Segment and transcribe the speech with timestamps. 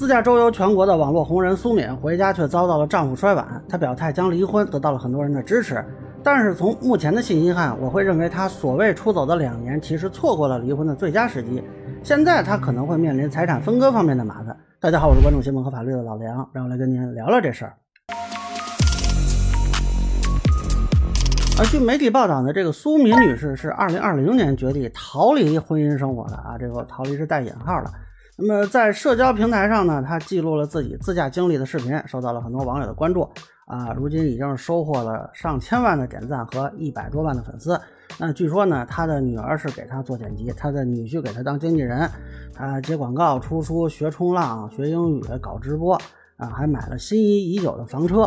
[0.00, 5.84] 自驾周游全国的网络红人苏敏回家却遭到了丈夫摔碗，她表态将离婚，得到了很多人的支持。
[6.22, 11.62] 但是从目前的信息看，我会认为她所谓出走的两年，其实错过了离婚的最佳时机。
[12.02, 14.56] 现在她可能会面临财产分割方面的麻烦。
[14.80, 17.74] 大家好，我是关注新闻和法律的老梁，让我来跟您聊聊这事儿。
[21.58, 27.90] 而据媒体报道呢，这个苏敏女士是2020年决定逃离婚姻生活的啊，这个逃离是带引号的。
[28.42, 33.28] 那么在社交平台上呢，他记录了自己自驾经历的视频，受到了很多网友的关注
[33.66, 33.92] 啊。
[33.94, 37.78] 如今已经收获了上千万的点赞和一百多万的粉丝。
[38.18, 42.08] 那据说呢，他的女儿是给他做剪辑，他的女婿给他当经纪人，
[42.54, 45.94] 她接广告、出书、学冲浪、学英语、搞直播
[46.38, 48.22] 啊，还买了心仪已久的房车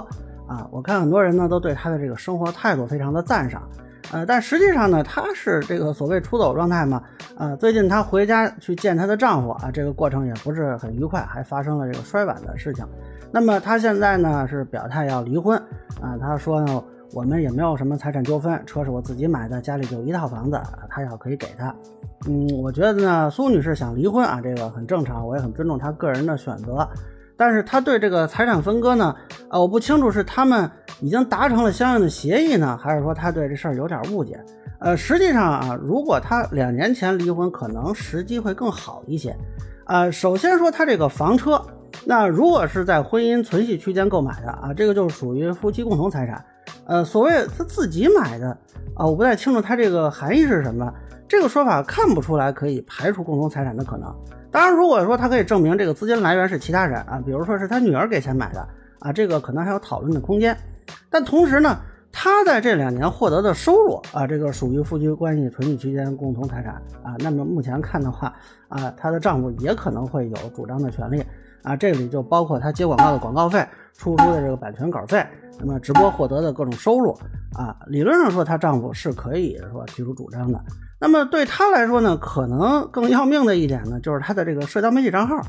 [0.47, 0.67] 啊。
[0.71, 3.67] 我看很多人呢都对他的这个生活态度非常的赞赏。
[4.13, 7.01] 呃，但实际上呢，她是这个所谓出走状态嘛。
[7.35, 12.85] 呃，最近她回家去见她的丈夫啊，这个过程也不是很愉快，还发生了这个摔碗的事情。
[13.31, 15.57] 那么她现在呢是表态要离婚
[15.99, 16.15] 啊。
[16.21, 21.73] 她说呢，我们也没有什么财产纠纷，车是我自己买的，家里就一套房子，她要可以给她。
[22.27, 26.87] 嗯，我觉得呢，苏女士想离婚啊，这个很正常，我也很尊重她个人的选择。
[27.35, 29.15] 但是她对这个财产分割呢，
[29.49, 30.69] 呃，我不清楚是他们
[31.03, 34.39] 已经达成了相应的协议呢，还是说他对这事儿有点误解。
[34.79, 39.35] 呃，实际上啊，如果他两年前离婚，可能时机会更好一些。
[39.85, 41.61] 呃，首先说他这个房车，
[42.05, 46.41] 那如果是在婚姻存续期间购买的啊，这个就是属于夫妻共同财产。
[46.85, 48.57] 呃，所谓他自己买的
[48.95, 50.89] 啊，我不太清楚他这个含义是什么。
[51.27, 54.13] 这个说法看不出来可以排除共同财产的可能。
[54.49, 58.65] 当然，如果说他可以证明这个资金来源是其他人啊，比如说是他女儿给钱买的
[58.99, 60.57] 啊，这个可能还有讨论的空间。
[61.13, 61.77] 但同时呢，
[62.11, 67.13] 他在这两年获得的收入啊，这个属于夫妻关系存续期间共同财产啊。
[67.19, 68.33] 那么目前看的话
[68.67, 71.23] 啊，她的丈夫也可能会有主张的权利
[71.61, 71.75] 啊。
[71.75, 73.63] 这里就包括他接广告的广告费、
[73.95, 75.23] 出书的这个版权稿费，
[75.59, 77.15] 那么直播获得的各种收入
[77.55, 77.77] 啊。
[77.85, 80.59] 理论上说，她丈夫是可以说提出主张的。
[80.99, 85.39] 那么对她来说呢，可能更要命的一点呢，就是她的这个社交媒体账号，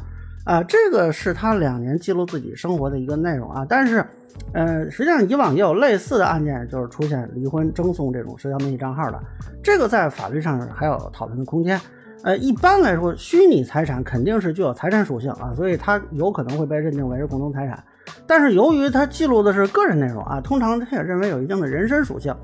[0.44, 3.66] 啊，这个是他两年记录自己生活的一个内容啊。
[3.68, 4.04] 但是，
[4.52, 9.18] 呃，实际上以往也有类似的案件，就是出现离婚争讼这种社交媒体账号的，
[9.62, 11.80] 这个在法律上还有讨论的空间。
[12.22, 17.82] 呃，一般来说，虚拟财产肯定是具有财产属性啊，所以它有可能会被认定为是共同财产。
[18.26, 22.34] 但是由于它记录的是个人内容啊，通常它也认为有一定的人身属性。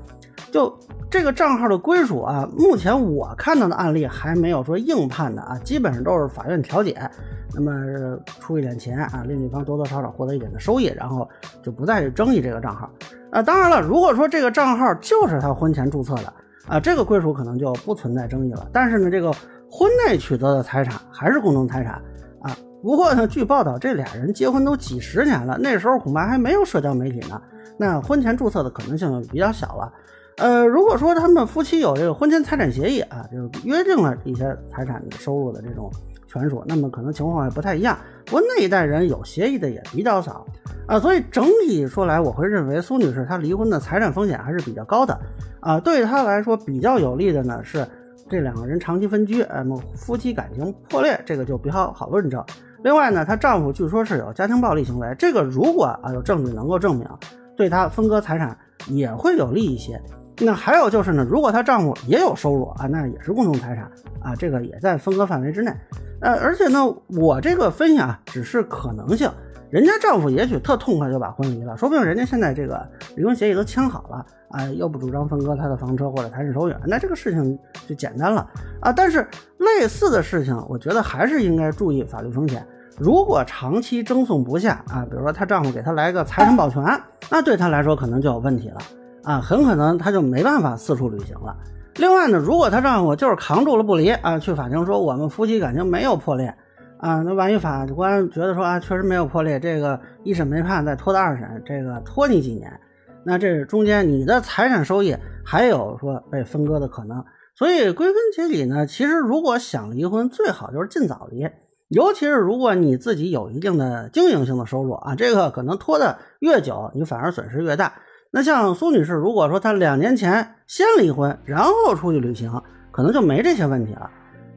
[0.51, 0.77] 就
[1.09, 7.09] 这个账号的归属啊，目前我看到的案例还没有说硬判的啊，基本上都是法院调解，
[7.53, 11.27] 那么出一点钱啊，另一方多多少少获得一点的收益，然后
[11.63, 12.89] 就不再去争议这个账号。
[13.31, 16.33] 啊，当然了，如果说这个账号就是他婚前注册的
[16.67, 18.67] 啊，这个归属可能就不存在争议了。
[18.73, 19.31] 但是呢，这个
[19.69, 21.93] 婚内取得的财产还是共同财产
[22.41, 22.55] 啊。
[22.83, 27.41] 不过呢，据报道，这俩人结婚都几十年了，那时候恐怕还没有社交媒体呢，
[27.77, 29.91] 那婚前注册的可能性就比较小了。
[30.41, 35.87] 呃，如果说他们夫妻有这个婚前财产协议啊，就是约定了一些财产收入的这种
[36.27, 37.95] 权属，那么可能情况也不太一样。
[38.25, 40.43] 不过那一代人有协议的也比较少
[40.87, 45.15] 啊，所以整体说来，我会认为苏女士她离婚的财产风险还是比较高的
[45.59, 45.79] 啊。
[45.79, 47.87] 对她来说比较有利的呢是
[48.27, 52.43] 这两个人长期分居，那么，夫妻感情破裂，这个就比较好论证。
[52.83, 57.07] 另外呢，她丈夫据说是有家庭暴力行为，这个如果啊有证据能够证明，
[57.55, 60.01] 对她分割财产也会有利一些。
[60.43, 63.83] 那还有就是呢，如果她丈夫也有收入啊，那也是共同财产
[64.21, 65.71] 啊，这个也在分割范围之内。
[66.19, 69.31] 呃，而且呢，我这个分析啊，只是可能性。
[69.69, 72.85] 人家丈夫也许特痛快就把婚离了，说不定人家现在这个
[73.15, 78.45] 离婚协议都签好了啊，又不主张分割他的房车或者财产收益，那这个事情就简单了
[78.81, 78.91] 啊。
[78.91, 79.25] 但是
[79.59, 82.65] 类似的事情，我觉得还是应该注意法律风险。
[82.97, 86.83] 如果长期争讼不下啊，比如说她丈夫给她来个财产保全，
[87.29, 88.81] 那对她来说可能就有问题了。
[89.23, 91.55] 啊，很可能她就没办法四处旅行了。
[91.95, 96.55] 另外呢，如果她丈夫就是扛住了不离啊，去法庭说我们夫妻感情没有破裂
[96.97, 102.79] 啊，那万一法官觉得说啊确实没有破裂，这个一审没判，再拖到二审，这个拖你几年，
[103.23, 107.23] 那这中间你的财产收益还有说被分割的可能。
[107.53, 111.47] 所以归根结底呢，其实如果想离婚，最好就是尽早离，
[111.89, 117.93] 尤其是如果你自己有一定的经营性的收入啊，这个可能拖得越久，你反而损失越大。
[118.33, 122.49] 那像苏女士，如果说她两年前先离婚，然后出去旅行，
[122.91, 124.09] 可能就没这些问题了。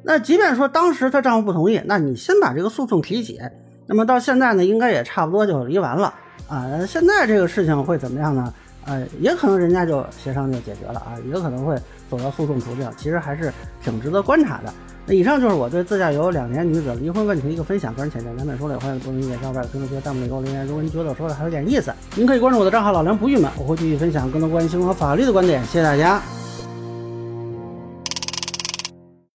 [0.04, 3.40] 那即便说当时她丈夫不同意，那你先把这个诉讼提起，
[3.86, 6.14] 那么到现在呢，应该也差不多就离完了
[6.48, 6.86] 啊。
[6.86, 8.54] 现在这个事情会怎么样呢？
[8.86, 11.74] 呃，也可能人家就协商就解决了啊，也可能会
[12.08, 14.72] 走到诉讼途径，其实还是挺值得观察的。
[15.06, 20.66] 那以上就是我对自驾游两年女子离婚问题的一个分享，个人浅见难免说了，欢迎不同意见，小伙伴评论区、弹幕里给我留言。
[20.66, 25.62] 如果您觉得我说的还有点意思，您可以关注我的账号老梁不郁闷，我会继续分享更多关于新闻和法律的观点。
[25.64, 26.22] 谢谢大家。